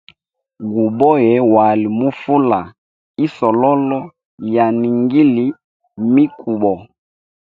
Guboya 0.73 1.33
wali 1.53 1.87
mu 1.97 2.09
fula 2.19 2.59
isololo 3.25 3.99
ya 4.53 4.65
ningili 4.79 5.45
mikubo. 6.13 6.73